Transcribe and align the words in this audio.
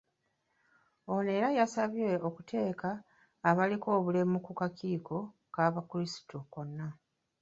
Ono 1.13 1.29
era 1.37 1.49
yasabye 1.59 2.07
okuteeka 2.27 2.89
abaliko 3.49 3.87
obulemu 3.97 4.37
ku 4.45 4.51
kakiiko 4.59 5.17
k'abakrisitu 5.53 6.37
kano. 6.53 6.87